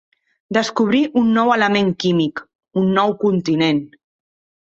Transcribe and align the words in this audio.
Descobrir 0.55 1.01
un 1.21 1.27
nou 1.35 1.51
element 1.57 1.91
químic, 2.05 2.43
un 2.83 2.89
nou 2.97 3.13
continent. 3.27 3.85